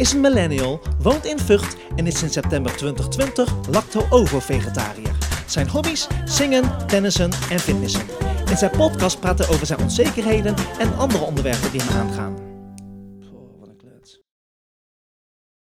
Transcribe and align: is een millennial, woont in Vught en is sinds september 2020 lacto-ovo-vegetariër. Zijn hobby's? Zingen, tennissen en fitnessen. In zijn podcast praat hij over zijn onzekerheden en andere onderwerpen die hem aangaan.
is 0.00 0.12
een 0.12 0.20
millennial, 0.20 0.80
woont 1.02 1.24
in 1.24 1.38
Vught 1.38 1.76
en 1.96 2.06
is 2.06 2.18
sinds 2.18 2.34
september 2.34 2.76
2020 2.76 3.54
lacto-ovo-vegetariër. 3.70 5.16
Zijn 5.46 5.68
hobby's? 5.68 6.06
Zingen, 6.24 6.86
tennissen 6.86 7.30
en 7.50 7.60
fitnessen. 7.60 8.06
In 8.50 8.56
zijn 8.56 8.70
podcast 8.70 9.20
praat 9.20 9.38
hij 9.38 9.48
over 9.48 9.66
zijn 9.66 9.80
onzekerheden 9.80 10.54
en 10.78 10.96
andere 10.96 11.24
onderwerpen 11.24 11.70
die 11.70 11.82
hem 11.82 11.96
aangaan. 11.96 12.49